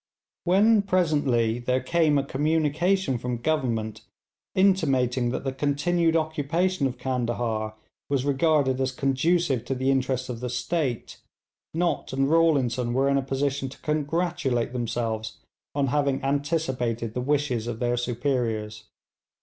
[0.45, 4.01] When presently there came a communication from Government
[4.55, 7.75] intimating that the continued occupation of Candahar
[8.09, 11.17] was regarded as conducive to the interest of the state,
[11.75, 15.37] Nott and Rawlinson were in a position to congratulate themselves
[15.75, 18.85] on having anticipated the wishes of their superiors.